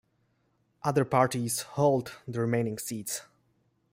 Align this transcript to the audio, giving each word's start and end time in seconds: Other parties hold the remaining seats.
Other 0.81 1.05
parties 1.05 1.61
hold 1.61 2.13
the 2.27 2.39
remaining 2.39 2.79
seats. 2.79 3.21